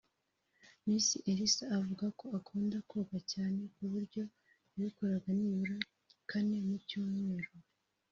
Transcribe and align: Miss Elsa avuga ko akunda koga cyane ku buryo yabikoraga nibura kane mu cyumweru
Miss 0.85 1.07
Elsa 1.31 1.65
avuga 1.77 2.05
ko 2.19 2.25
akunda 2.39 2.77
koga 2.89 3.19
cyane 3.33 3.61
ku 3.73 3.81
buryo 3.91 4.21
yabikoraga 4.73 5.29
nibura 5.37 5.77
kane 6.29 6.57
mu 6.67 6.75
cyumweru 6.87 7.51